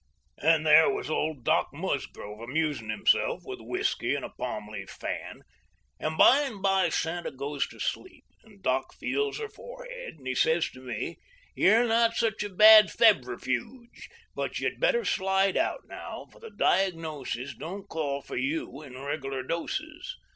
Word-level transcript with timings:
"And 0.39 0.65
there 0.65 0.89
was 0.89 1.11
old 1.11 1.43
Doc 1.43 1.69
Musgrove 1.71 2.39
amusin' 2.39 2.89
himself 2.89 3.43
with 3.45 3.59
whisky 3.61 4.15
and 4.15 4.25
a 4.25 4.29
palm 4.29 4.67
leaf 4.67 4.89
fan. 4.89 5.43
And 5.99 6.17
by 6.17 6.39
and 6.39 6.59
by 6.59 6.89
Santa 6.89 7.29
goes 7.29 7.67
to 7.67 7.79
sleep; 7.79 8.23
and 8.43 8.63
Doc 8.63 8.95
feels 8.95 9.37
her 9.37 9.47
forehead; 9.47 10.15
and 10.17 10.25
he 10.25 10.33
says 10.33 10.71
to 10.71 10.81
me: 10.81 11.19
'You're 11.53 11.85
not 11.85 12.15
such 12.15 12.41
a 12.41 12.49
bad 12.49 12.89
febrifuge. 12.89 14.09
But 14.33 14.57
you'd 14.57 14.79
better 14.79 15.05
slide 15.05 15.55
out 15.55 15.81
now; 15.85 16.25
for 16.31 16.39
the 16.39 16.49
diagnosis 16.49 17.53
don't 17.55 17.87
call 17.87 18.23
for 18.23 18.37
you 18.37 18.81
in 18.81 18.97
regular 18.97 19.43
doses. 19.43 20.17